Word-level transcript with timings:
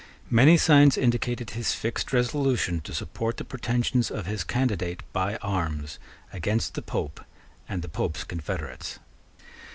Many 0.31 0.57
signs 0.57 0.97
indicated 0.97 1.51
his 1.51 1.75
fixed 1.75 2.11
resolution 2.11 2.81
to 2.85 2.93
support 2.95 3.37
the 3.37 3.43
pretensions 3.45 4.09
of 4.09 4.25
his 4.25 4.43
candidate 4.43 5.03
by 5.13 5.35
arms 5.43 5.99
against 6.33 6.73
the 6.73 6.81
Pope 6.81 7.23
and 7.69 7.83
the 7.83 7.87
Pope's 7.87 8.23
confederates. 8.23 8.97